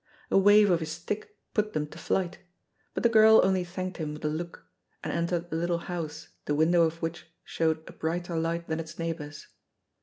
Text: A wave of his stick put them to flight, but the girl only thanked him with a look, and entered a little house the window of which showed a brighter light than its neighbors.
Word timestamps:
A 0.31 0.37
wave 0.39 0.71
of 0.71 0.79
his 0.79 0.93
stick 0.93 1.37
put 1.53 1.73
them 1.73 1.85
to 1.85 1.99
flight, 1.99 2.39
but 2.95 3.03
the 3.03 3.07
girl 3.09 3.39
only 3.43 3.63
thanked 3.63 3.97
him 3.97 4.13
with 4.15 4.25
a 4.25 4.29
look, 4.29 4.65
and 5.03 5.13
entered 5.13 5.45
a 5.53 5.55
little 5.55 5.77
house 5.77 6.29
the 6.45 6.55
window 6.55 6.81
of 6.85 7.03
which 7.03 7.27
showed 7.43 7.87
a 7.87 7.93
brighter 7.93 8.35
light 8.35 8.67
than 8.67 8.79
its 8.79 8.97
neighbors. 8.97 9.45